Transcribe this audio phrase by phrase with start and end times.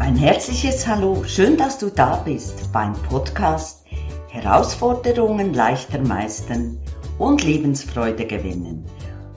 [0.00, 3.84] Ein herzliches Hallo, schön, dass du da bist beim Podcast
[4.30, 6.80] Herausforderungen leichter meistern
[7.18, 8.86] und Lebensfreude gewinnen.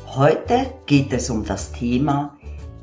[0.08, 2.38] Heute geht es um das Thema,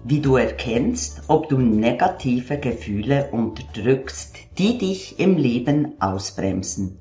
[0.05, 7.01] wie du erkennst, ob du negative Gefühle unterdrückst, die dich im Leben ausbremsen.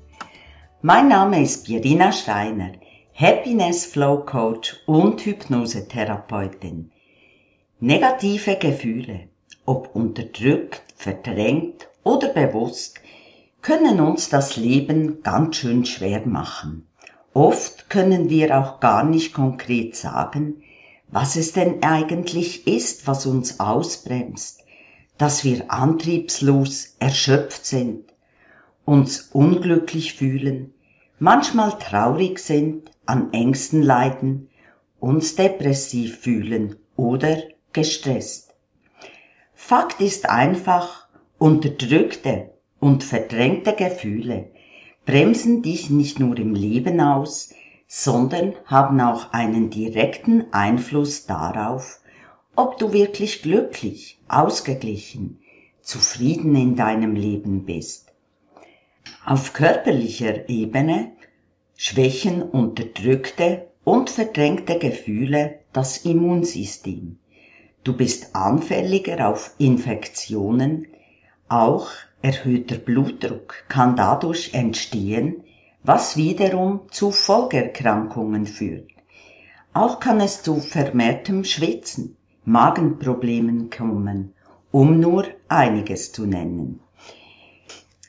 [0.80, 2.72] Mein Name ist Birina Schreiner,
[3.14, 6.90] Happiness Flow Coach und Hypnosetherapeutin.
[7.80, 9.29] Negative Gefühle,
[9.70, 12.98] ob unterdrückt, verdrängt oder bewusst,
[13.62, 16.88] können uns das Leben ganz schön schwer machen.
[17.34, 20.64] Oft können wir auch gar nicht konkret sagen,
[21.06, 24.64] was es denn eigentlich ist, was uns ausbremst,
[25.18, 28.12] dass wir antriebslos erschöpft sind,
[28.84, 30.74] uns unglücklich fühlen,
[31.20, 34.48] manchmal traurig sind, an Ängsten leiden,
[34.98, 37.36] uns depressiv fühlen oder
[37.72, 38.49] gestresst.
[39.62, 41.06] Fakt ist einfach,
[41.38, 42.50] unterdrückte
[42.80, 44.50] und verdrängte Gefühle
[45.06, 47.54] bremsen dich nicht nur im Leben aus,
[47.86, 52.00] sondern haben auch einen direkten Einfluss darauf,
[52.56, 55.38] ob du wirklich glücklich, ausgeglichen,
[55.82, 58.12] zufrieden in deinem Leben bist.
[59.24, 61.12] Auf körperlicher Ebene
[61.76, 67.18] schwächen unterdrückte und verdrängte Gefühle das Immunsystem.
[67.82, 70.86] Du bist anfälliger auf Infektionen,
[71.48, 71.88] auch
[72.20, 75.44] erhöhter Blutdruck kann dadurch entstehen,
[75.82, 78.90] was wiederum zu Folgerkrankungen führt.
[79.72, 84.34] Auch kann es zu vermehrtem Schwitzen, Magenproblemen kommen,
[84.70, 86.80] um nur einiges zu nennen.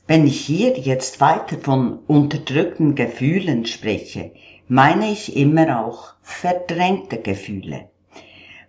[0.05, 4.33] Wenn ich hier jetzt weiter von unterdrückten Gefühlen spreche,
[4.67, 7.89] meine ich immer auch verdrängte Gefühle.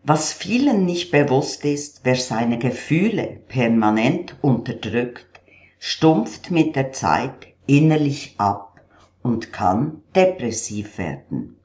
[0.04, 5.40] Was vielen nicht bewusst ist, wer seine Gefühle permanent unterdrückt,
[5.78, 8.80] stumpft mit der Zeit innerlich ab
[9.22, 11.56] und kann depressiv werden.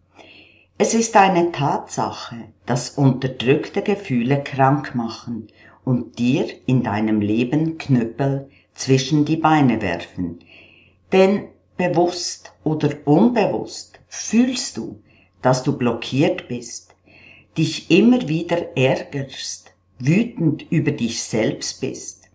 [0.77, 2.35] Es ist eine Tatsache,
[2.67, 5.47] dass unterdrückte Gefühle krank machen
[5.83, 10.41] und dir in deinem Leben Knüppel zwischen die Beine werfen.
[11.11, 15.01] Denn bewusst oder unbewusst fühlst du,
[15.41, 16.86] dass du blockiert bist,
[17.57, 22.27] dich immer wieder ärgerst, wütend über dich selbst bist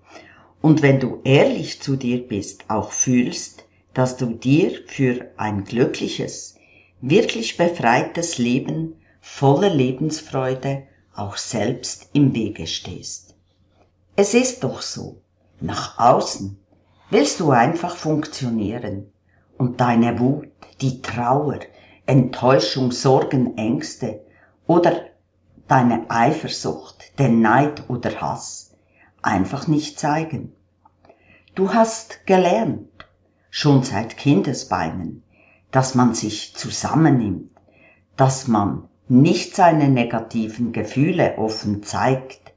[0.63, 6.57] und wenn du ehrlich zu dir bist, auch fühlst, dass du dir für ein glückliches,
[7.01, 10.85] wirklich befreites Leben voller Lebensfreude
[11.15, 13.35] auch selbst im Wege stehst.
[14.17, 15.21] Es ist doch so,
[15.61, 16.59] nach außen
[17.11, 19.13] willst du einfach funktionieren
[19.59, 20.49] und deine Wut,
[20.81, 21.59] die Trauer,
[22.07, 24.21] Enttäuschung, Sorgen, Ängste
[24.67, 25.12] oder
[25.69, 28.73] deine Eifersucht, den Neid oder Hass
[29.23, 30.53] einfach nicht zeigen.
[31.55, 32.89] Du hast gelernt,
[33.51, 35.23] schon seit Kindesbeinen,
[35.71, 37.51] dass man sich zusammennimmt,
[38.17, 42.53] dass man nicht seine negativen Gefühle offen zeigt.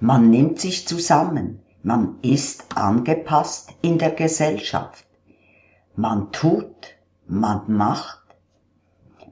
[0.00, 5.06] Man nimmt sich zusammen, man ist angepasst in der Gesellschaft.
[5.94, 6.96] Man tut,
[7.26, 8.17] man macht,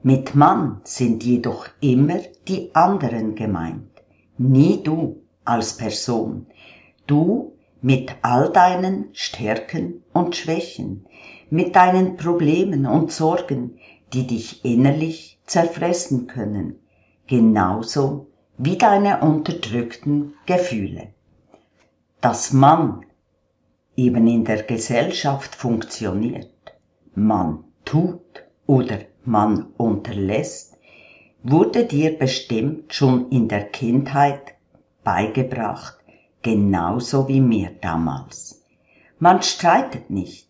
[0.07, 3.91] mit Mann sind jedoch immer die anderen gemeint,
[4.37, 6.45] nie du als Person,
[7.07, 11.05] du mit all deinen Stärken und Schwächen,
[11.49, 13.79] mit deinen Problemen und Sorgen,
[14.13, 16.79] die dich innerlich zerfressen können,
[17.27, 21.09] genauso wie deine unterdrückten Gefühle.
[22.21, 23.05] Dass man
[23.97, 26.53] eben in der Gesellschaft funktioniert,
[27.13, 30.77] man tut oder man unterlässt,
[31.43, 34.55] wurde dir bestimmt schon in der Kindheit
[35.03, 35.97] beigebracht,
[36.41, 38.65] genauso wie mir damals.
[39.19, 40.49] Man streitet nicht.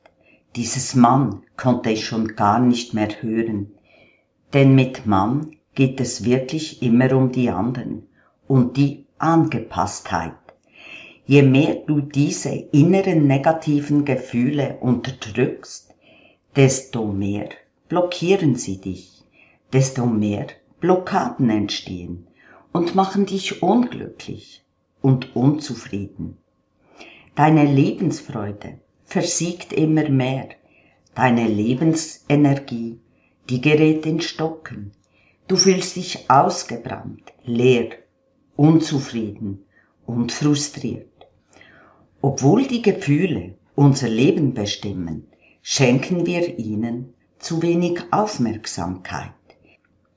[0.56, 3.74] Dieses Mann konnte ich schon gar nicht mehr hören,
[4.54, 8.08] denn mit Mann geht es wirklich immer um die anderen
[8.48, 10.34] und die Angepasstheit.
[11.26, 15.94] Je mehr du diese inneren negativen Gefühle unterdrückst,
[16.56, 17.50] desto mehr
[17.90, 19.24] blockieren sie dich,
[19.74, 20.48] desto mehr
[20.80, 22.28] Blockaden entstehen
[22.72, 24.64] und machen dich unglücklich
[25.02, 26.38] und unzufrieden.
[27.36, 30.50] Deine Lebensfreude versiegt immer mehr,
[31.16, 33.00] deine Lebensenergie,
[33.50, 34.92] die gerät in Stocken.
[35.48, 37.90] Du fühlst dich ausgebrannt, leer,
[38.56, 39.66] unzufrieden
[40.06, 41.08] und frustriert.
[42.22, 45.28] Obwohl die Gefühle unser Leben bestimmen,
[45.62, 47.14] schenken wir ihnen
[47.48, 49.32] zu wenig Aufmerksamkeit.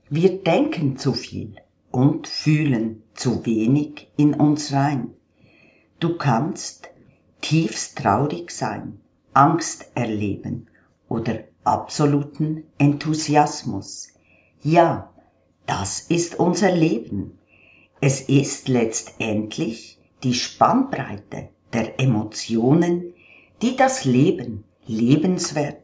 [0.09, 1.55] Wir denken zu viel
[1.89, 5.13] und fühlen zu wenig in uns rein.
[6.01, 6.89] Du kannst
[7.39, 8.99] tiefst traurig sein,
[9.31, 10.67] Angst erleben
[11.07, 14.09] oder absoluten Enthusiasmus.
[14.61, 15.13] Ja,
[15.65, 17.39] das ist unser Leben.
[18.01, 23.13] Es ist letztendlich die Spannbreite der Emotionen,
[23.61, 25.77] die das Leben lebenswert,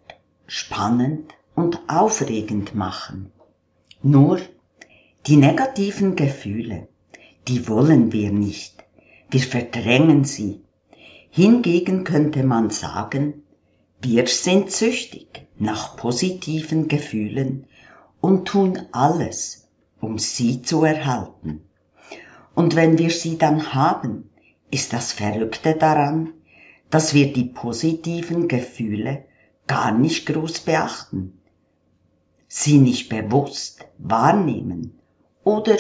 [0.46, 3.32] spannend und aufregend machen.
[4.04, 4.40] Nur
[5.26, 6.88] die negativen Gefühle,
[7.48, 8.86] die wollen wir nicht.
[9.32, 10.62] Wir verdrängen sie.
[11.32, 13.42] Hingegen könnte man sagen,
[14.00, 17.66] wir sind süchtig nach positiven Gefühlen
[18.22, 19.68] und tun alles,
[20.00, 21.62] um sie zu erhalten.
[22.54, 24.30] Und wenn wir sie dann haben,
[24.70, 26.34] ist das Verrückte daran,
[26.92, 29.26] dass wir die positiven Gefühle
[29.66, 31.34] gar nicht groß beachten,
[32.48, 35.00] sie nicht bewusst wahrnehmen
[35.44, 35.78] oder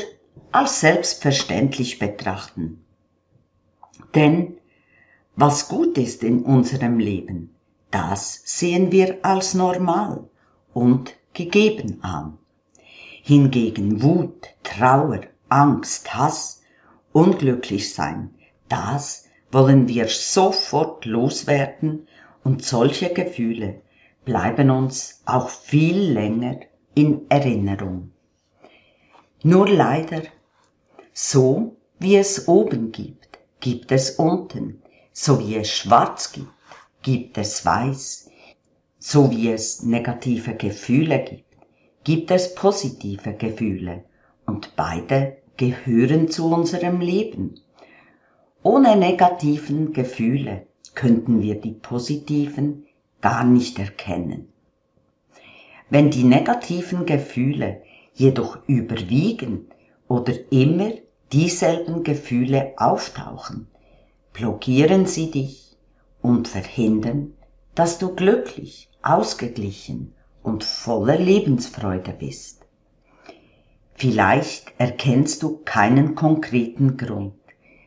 [0.52, 2.84] als selbstverständlich betrachten.
[4.16, 4.58] Denn
[5.36, 7.56] was gut ist in unserem Leben,
[7.92, 10.30] das sehen wir als normal
[10.74, 12.38] und gegeben an.
[13.22, 16.62] Hingegen Wut, Trauer, Angst, Hass,
[17.14, 18.34] unglücklich sein,
[18.68, 22.08] das wollen wir sofort loswerden
[22.44, 23.82] und solche Gefühle
[24.28, 26.60] bleiben uns auch viel länger
[26.94, 28.12] in Erinnerung.
[29.42, 30.22] Nur leider,
[31.14, 34.82] so wie es oben gibt, gibt es unten,
[35.14, 36.52] so wie es schwarz gibt,
[37.04, 38.30] gibt es weiß,
[39.00, 41.46] so wie es negative Gefühle gibt,
[42.04, 44.04] gibt es positive Gefühle
[44.46, 47.62] und beide gehören zu unserem Leben.
[48.62, 52.87] Ohne negativen Gefühle könnten wir die positiven
[53.22, 54.50] gar nicht erkennen.
[55.90, 57.82] Wenn die negativen Gefühle
[58.14, 59.68] jedoch überwiegen
[60.08, 60.92] oder immer
[61.32, 63.68] dieselben Gefühle auftauchen,
[64.34, 65.78] blockieren sie dich
[66.22, 67.34] und verhindern,
[67.76, 72.66] dass du glücklich, ausgeglichen und voller Lebensfreude bist.
[73.94, 77.34] Vielleicht erkennst du keinen konkreten Grund,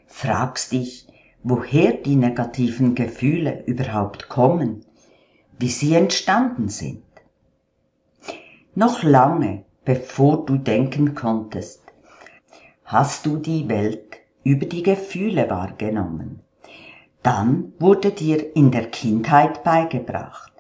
[0.07, 1.07] fragst dich,
[1.43, 4.85] woher die negativen Gefühle überhaupt kommen,
[5.61, 7.03] wie sie entstanden sind.
[8.75, 11.83] Noch lange bevor du denken konntest,
[12.85, 16.41] hast du die Welt über die Gefühle wahrgenommen.
[17.23, 20.53] Dann wurde dir in der Kindheit beigebracht,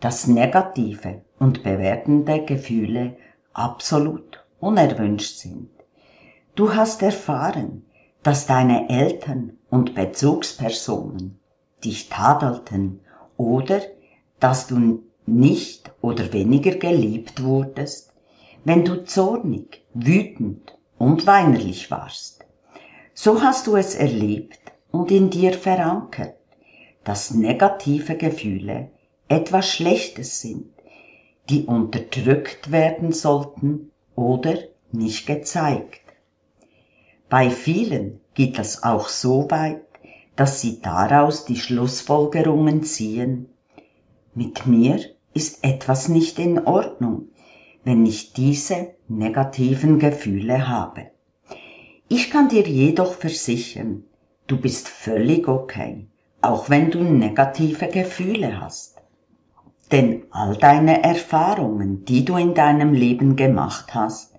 [0.00, 3.16] dass negative und bewertende Gefühle
[3.52, 5.68] absolut unerwünscht sind.
[6.54, 7.84] Du hast erfahren,
[8.22, 11.38] dass deine Eltern und Bezugspersonen
[11.84, 13.00] dich tadelten
[13.36, 13.80] oder
[14.40, 18.12] dass du nicht oder weniger geliebt wurdest,
[18.64, 22.44] wenn du zornig, wütend und weinerlich warst.
[23.14, 24.60] So hast du es erlebt
[24.90, 26.36] und in dir verankert,
[27.04, 28.90] dass negative Gefühle
[29.28, 30.66] etwas Schlechtes sind,
[31.48, 34.56] die unterdrückt werden sollten oder
[34.92, 36.02] nicht gezeigt.
[37.28, 39.82] Bei vielen geht das auch so weit,
[40.36, 43.48] dass sie daraus die Schlussfolgerungen ziehen,
[44.36, 45.00] mit mir
[45.32, 47.28] ist etwas nicht in Ordnung,
[47.84, 51.10] wenn ich diese negativen Gefühle habe.
[52.08, 54.04] Ich kann dir jedoch versichern,
[54.46, 56.06] du bist völlig okay,
[56.42, 59.00] auch wenn du negative Gefühle hast.
[59.90, 64.34] Denn all deine Erfahrungen, die du in deinem Leben gemacht hast,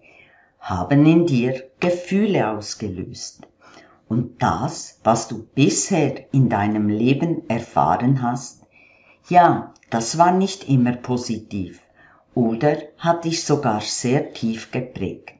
[0.59, 3.47] haben in dir Gefühle ausgelöst.
[4.07, 8.61] Und das, was du bisher in deinem Leben erfahren hast,
[9.27, 11.81] ja, das war nicht immer positiv
[12.35, 15.33] oder hat dich sogar sehr tief geprägt.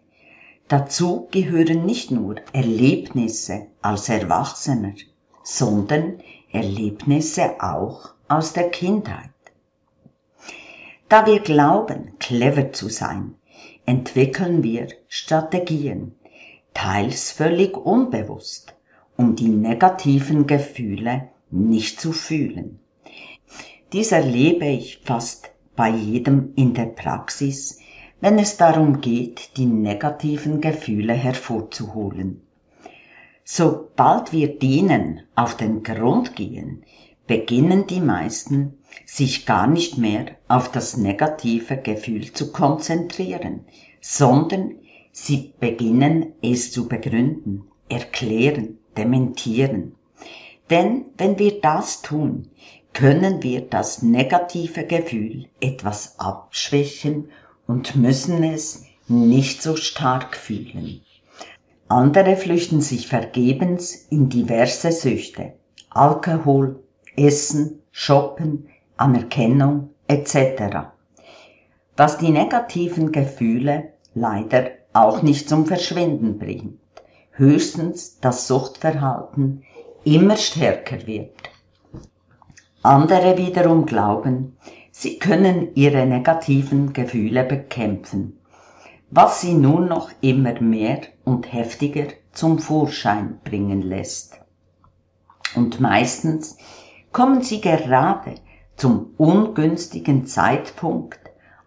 [0.67, 4.93] Dazu gehören nicht nur Erlebnisse als Erwachsener,
[5.43, 6.19] sondern
[6.51, 9.29] Erlebnisse auch aus der Kindheit.
[11.07, 13.35] Da wir glauben, clever zu sein,
[13.85, 16.15] entwickeln wir Strategien,
[16.73, 18.75] teils völlig unbewusst,
[19.15, 22.79] um die negativen Gefühle nicht zu fühlen.
[23.93, 27.79] Dies erlebe ich fast bei jedem in der Praxis,
[28.19, 32.41] wenn es darum geht, die negativen Gefühle hervorzuholen.
[33.45, 36.83] Sobald wir denen auf den Grund gehen,
[37.27, 43.61] beginnen die meisten sich gar nicht mehr auf das negative Gefühl zu konzentrieren,
[44.01, 44.75] sondern
[45.13, 49.95] sie beginnen es zu begründen, erklären, dementieren.
[50.69, 52.49] Denn wenn wir das tun,
[52.97, 57.29] können wir das negative Gefühl etwas abschwächen
[57.67, 61.01] und müssen es nicht so stark fühlen.
[61.89, 65.53] Andere flüchten sich vergebens in diverse Süchte,
[65.91, 66.81] Alkohol,
[67.15, 70.87] Essen, Shoppen, Anerkennung etc.
[71.97, 76.79] Was die negativen Gefühle leider auch nicht zum Verschwinden bringt,
[77.33, 79.63] höchstens das Suchtverhalten
[80.03, 81.51] immer stärker wird.
[82.83, 84.55] Andere wiederum glauben,
[84.91, 88.39] sie können ihre negativen Gefühle bekämpfen,
[89.09, 94.39] was sie nun noch immer mehr und heftiger zum Vorschein bringen lässt.
[95.55, 96.57] Und meistens
[97.11, 98.35] kommen sie gerade
[98.75, 101.19] zum ungünstigen Zeitpunkt,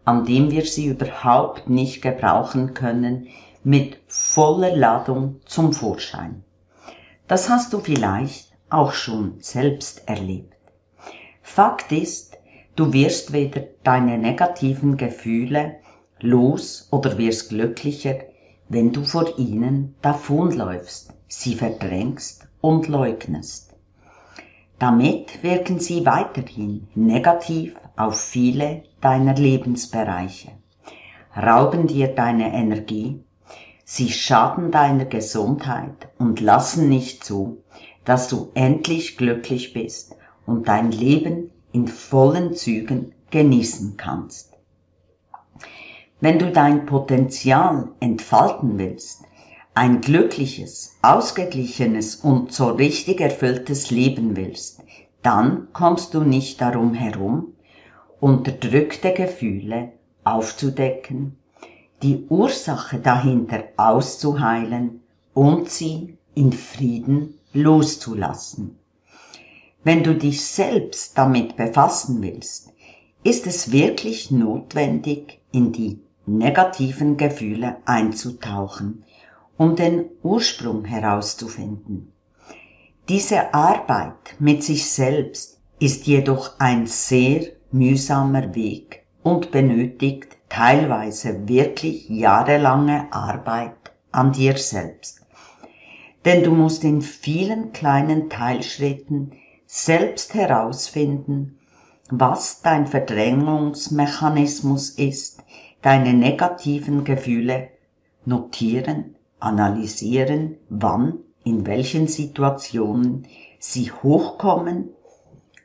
[0.05, 3.27] an dem wir sie überhaupt nicht gebrauchen können,
[3.65, 6.45] mit voller Ladung zum Vorschein.
[7.27, 10.55] Das hast du vielleicht auch schon selbst erlebt.
[11.43, 12.39] Fakt ist,
[12.77, 15.77] du wirst weder deine negativen Gefühle
[16.21, 18.17] los oder wirst glücklicher,
[18.69, 23.75] wenn du vor ihnen davonläufst, sie verdrängst und leugnest.
[24.79, 30.53] Damit wirken sie weiterhin negativ auf viele deiner Lebensbereiche,
[31.37, 33.25] rauben dir deine Energie,
[33.85, 37.63] sie schaden deiner Gesundheit und lassen nicht zu,
[38.05, 40.17] dass du endlich glücklich bist
[40.51, 44.53] und dein Leben in vollen Zügen genießen kannst.
[46.21, 49.23] Wenn du dein Potenzial entfalten willst,
[49.75, 54.83] ein glückliches, ausgeglichenes und so richtig erfülltes Leben willst,
[55.23, 57.55] dann kommst du nicht darum herum,
[58.19, 59.93] unterdrückte Gefühle
[60.25, 61.37] aufzudecken,
[62.03, 65.03] die Ursache dahinter auszuheilen
[65.33, 68.80] und sie in Frieden loszulassen.
[69.83, 72.73] Wenn du dich selbst damit befassen willst,
[73.25, 79.05] ist es wirklich notwendig, in die negativen Gefühle einzutauchen,
[79.57, 82.13] um den Ursprung herauszufinden.
[83.09, 92.09] Diese Arbeit mit sich selbst ist jedoch ein sehr mühsamer Weg und benötigt teilweise wirklich
[92.09, 95.27] jahrelange Arbeit an dir selbst.
[96.25, 99.33] Denn du musst in vielen kleinen Teilschritten
[99.73, 101.57] selbst herausfinden,
[102.11, 105.45] was dein Verdrängungsmechanismus ist,
[105.81, 107.69] deine negativen Gefühle
[108.25, 113.29] notieren, analysieren, wann, in welchen Situationen
[113.61, 114.89] sie hochkommen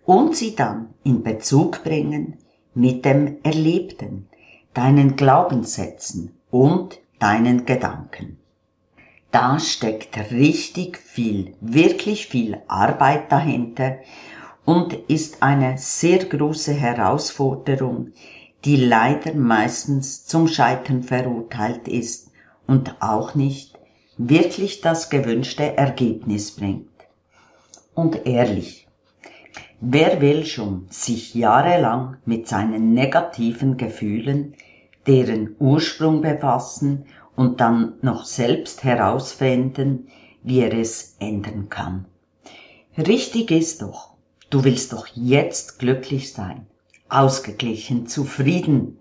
[0.06, 2.38] und sie dann in Bezug bringen
[2.76, 4.28] mit dem Erlebten,
[4.76, 8.38] deinen Glaubenssätzen und deinen Gedanken.
[9.36, 13.98] Da steckt richtig viel, wirklich viel Arbeit dahinter
[14.64, 18.14] und ist eine sehr große Herausforderung,
[18.64, 22.32] die leider meistens zum Scheitern verurteilt ist
[22.66, 23.78] und auch nicht
[24.18, 26.88] wirklich das gewünschte Ergebnis bringt.
[27.94, 28.88] Und ehrlich,
[29.82, 34.54] wer will schon sich jahrelang mit seinen negativen Gefühlen,
[35.08, 37.04] deren Ursprung befassen
[37.36, 40.08] und dann noch selbst herausfinden,
[40.44, 42.06] wie er es ändern kann?
[42.98, 44.12] Richtig ist doch,
[44.50, 46.68] du willst doch jetzt glücklich sein,
[47.10, 49.00] ausgeglichen, zufrieden,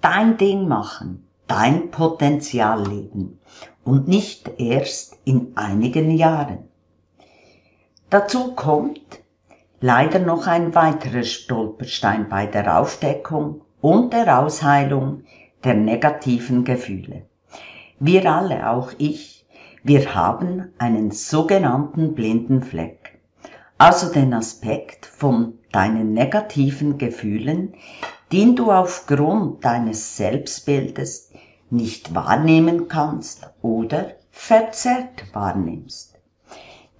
[0.00, 3.38] dein Ding machen, dein Potenzial leben
[3.84, 6.68] und nicht erst in einigen Jahren.
[8.10, 9.20] Dazu kommt
[9.80, 15.24] leider noch ein weiterer Stolperstein bei der Aufdeckung und der Ausheilung
[15.64, 17.26] der negativen Gefühle.
[18.04, 19.46] Wir alle, auch ich,
[19.84, 23.20] wir haben einen sogenannten blinden Fleck,
[23.78, 27.74] also den Aspekt von deinen negativen Gefühlen,
[28.32, 31.30] den du aufgrund deines Selbstbildes
[31.70, 36.18] nicht wahrnehmen kannst oder verzerrt wahrnimmst.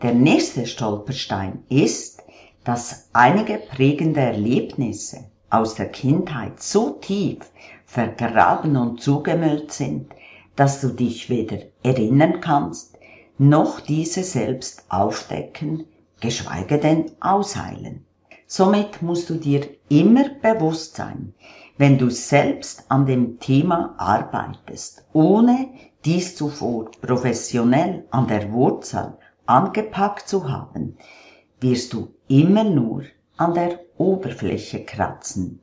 [0.02, 2.22] Der nächste Stolperstein ist,
[2.62, 7.38] dass einige prägende Erlebnisse aus der Kindheit so tief
[7.86, 10.12] vergraben und zugemüllt sind,
[10.56, 12.98] dass du dich weder erinnern kannst,
[13.38, 15.86] noch diese selbst aufdecken,
[16.20, 18.04] geschweige denn ausheilen.
[18.46, 21.34] Somit musst du dir immer bewusst sein,
[21.78, 25.70] wenn du selbst an dem Thema arbeitest, ohne
[26.04, 29.16] dies zuvor professionell an der Wurzel
[29.46, 30.96] angepackt zu haben,
[31.60, 33.04] wirst du immer nur
[33.36, 35.60] an der Oberfläche kratzen.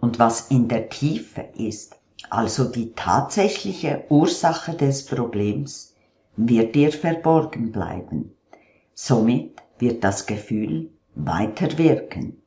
[0.00, 1.96] Und was in der Tiefe ist,
[2.30, 5.94] also die tatsächliche Ursache des Problems,
[6.36, 8.34] wird dir verborgen bleiben.
[8.94, 12.42] Somit wird das Gefühl weiter wirken.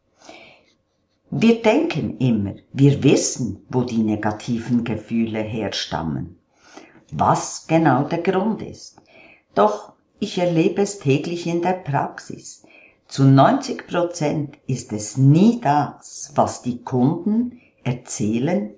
[1.29, 6.38] Wir denken immer, wir wissen, wo die negativen Gefühle herstammen,
[7.12, 9.01] was genau der Grund ist.
[9.55, 12.63] Doch ich erlebe es täglich in der Praxis,
[13.07, 18.74] Zu 90 Prozent ist es nie das, was die Kunden erzählen,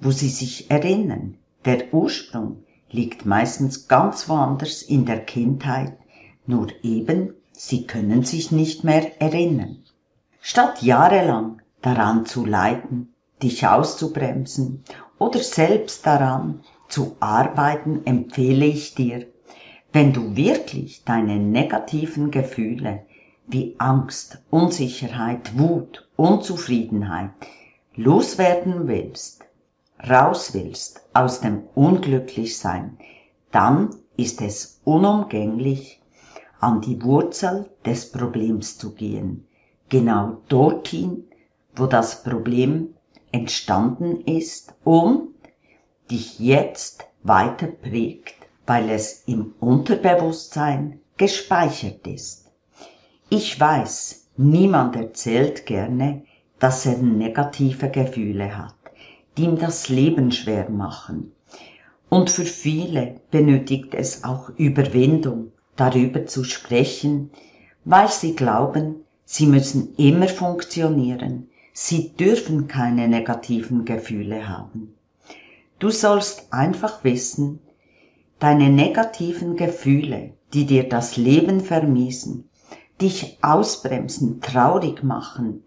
[0.00, 1.36] wo sie sich erinnern.
[1.64, 5.96] Der Ursprung liegt meistens ganz woanders in der Kindheit,
[6.46, 9.84] nur eben, sie können sich nicht mehr erinnern.
[10.40, 14.84] Statt jahrelang daran zu leiden, dich auszubremsen
[15.18, 19.26] oder selbst daran zu arbeiten, empfehle ich dir,
[19.92, 23.04] wenn du wirklich deine negativen Gefühle
[23.46, 27.30] wie Angst, Unsicherheit, Wut, Unzufriedenheit
[27.96, 29.44] loswerden willst,
[30.08, 32.98] raus willst aus dem Unglücklichsein,
[33.50, 36.00] dann ist es unumgänglich,
[36.60, 39.46] an die Wurzel des Problems zu gehen,
[39.88, 41.24] genau dorthin,
[41.74, 42.94] wo das Problem
[43.32, 45.34] entstanden ist und
[46.10, 48.34] dich jetzt weiter prägt,
[48.66, 52.50] weil es im Unterbewusstsein gespeichert ist.
[53.28, 56.24] Ich weiß, niemand erzählt gerne,
[56.58, 58.74] dass er negative Gefühle hat,
[59.40, 61.32] die ihm das Leben schwer machen.
[62.10, 67.30] Und für viele benötigt es auch Überwindung, darüber zu sprechen,
[67.86, 74.94] weil sie glauben, sie müssen immer funktionieren, sie dürfen keine negativen Gefühle haben.
[75.78, 77.60] Du sollst einfach wissen,
[78.40, 82.50] deine negativen Gefühle, die dir das Leben vermiesen,
[83.00, 85.62] dich ausbremsen, traurig machen,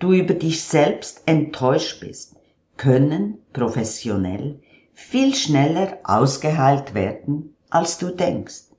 [0.00, 2.36] du über dich selbst enttäuscht bist,
[2.80, 4.58] können professionell
[4.94, 8.70] viel schneller ausgeheilt werden, als du denkst.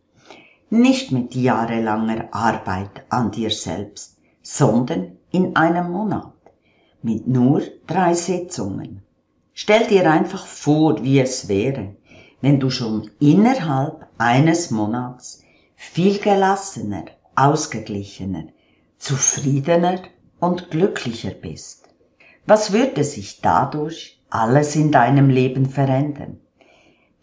[0.72, 6.34] Nicht mit jahrelanger Arbeit an dir selbst, sondern in einem Monat,
[7.04, 9.04] mit nur drei Sitzungen.
[9.54, 11.96] Stell dir einfach vor, wie es wäre,
[12.42, 15.44] wenn du schon innerhalb eines Monats
[15.76, 17.06] viel gelassener,
[17.36, 18.46] ausgeglichener,
[18.98, 20.00] zufriedener
[20.40, 21.81] und glücklicher bist.
[22.46, 26.40] Was würde sich dadurch alles in deinem Leben verändern?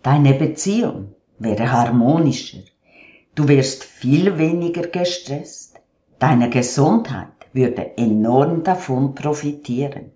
[0.03, 2.61] Deine Beziehung wäre harmonischer,
[3.39, 5.79] Du wirst viel weniger gestresst.
[6.19, 10.11] Deine Gesundheit würde enorm davon profitieren.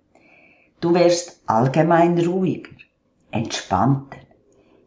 [0.81, 2.73] Du wirst allgemein ruhiger,
[3.31, 4.19] entspannter.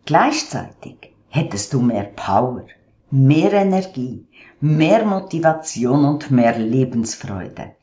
[0.04, 2.66] Gleichzeitig hättest du mehr Power,
[3.10, 4.28] mehr Energie,
[4.60, 7.76] mehr Motivation und mehr Lebensfreude.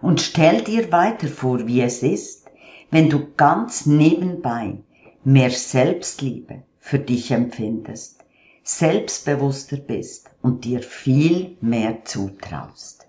[0.00, 2.50] Und stell dir weiter vor, wie es ist,
[2.90, 4.78] wenn du ganz nebenbei
[5.24, 8.22] mehr Selbstliebe für dich empfindest
[8.64, 13.08] selbstbewusster bist und dir viel mehr zutraust.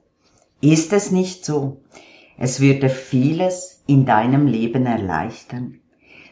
[0.62, 1.82] Ist es nicht so?
[2.38, 5.80] Es würde vieles in deinem Leben erleichtern.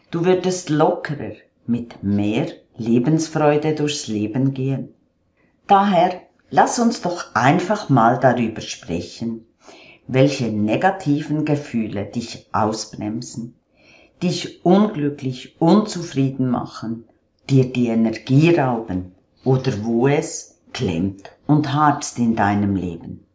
[0.09, 1.33] Du würdest lockerer
[1.67, 4.93] mit mehr Lebensfreude durchs Leben gehen.
[5.67, 9.45] Daher lass uns doch einfach mal darüber sprechen,
[10.13, 13.55] welche negativen Gefühle dich ausbremsen,
[14.21, 17.05] dich unglücklich, unzufrieden machen
[17.49, 23.25] dir die Energie rauben oder wo es klemmt und harzt in deinem Leben.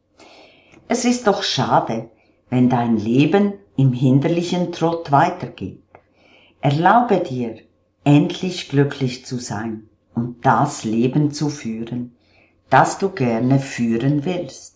[0.89, 2.11] Es ist doch schade,
[2.49, 5.83] wenn dein Leben im hinderlichen Trott weitergeht.
[6.61, 7.57] Erlaube dir,
[8.05, 12.17] endlich glücklich zu sein und das Leben zu führen,
[12.71, 14.76] das du gerne führen willst.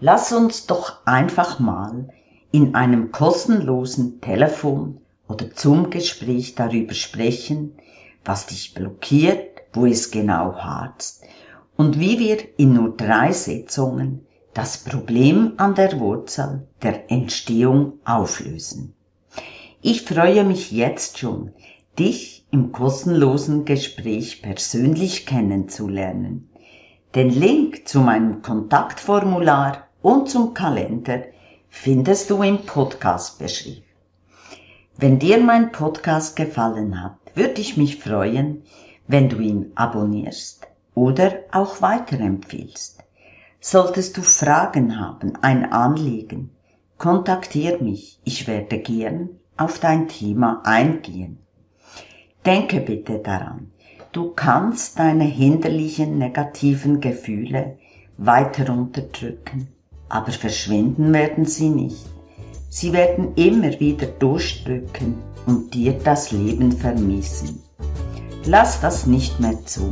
[0.00, 2.08] Lass uns doch einfach mal
[2.50, 7.72] in einem kostenlosen Telefon- oder Zoom-Gespräch darüber sprechen,
[8.24, 11.24] was dich blockiert, wo es genau harzt
[11.76, 18.94] und wie wir in nur drei Sitzungen das Problem an der Wurzel der Entstehung auflösen.
[19.82, 21.52] Ich freue mich jetzt schon,
[21.98, 26.48] dich im kostenlosen Gespräch persönlich kennenzulernen.
[27.14, 31.22] Den Link zu meinem Kontaktformular und zum Kalender
[31.68, 33.84] findest du im Podcast beschrieben.
[34.96, 38.64] Wenn dir mein Podcast gefallen hat, würde ich mich freuen,
[39.06, 43.04] wenn du ihn abonnierst oder auch weiterempfiehlst.
[43.60, 46.50] Solltest du Fragen haben, ein Anliegen,
[46.98, 51.38] kontaktier mich, ich werde gern auf dein Thema eingehen.
[52.44, 53.70] Denke bitte daran,
[54.14, 57.76] du kannst deine hinderlichen negativen Gefühle
[58.16, 59.68] weiter unterdrücken,
[60.08, 62.06] aber verschwinden werden sie nicht.
[62.70, 67.60] Sie werden immer wieder durchdrücken und dir das Leben vermiesen.
[68.46, 69.90] Lass das nicht mehr zu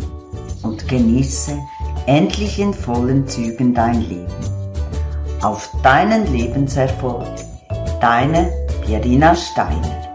[0.63, 1.59] und genieße
[2.07, 4.27] endlich in vollen Zügen dein Leben.
[5.43, 7.27] Auf deinen Lebenserfolg,
[8.01, 8.53] deine
[8.85, 10.12] Pierina Steiner.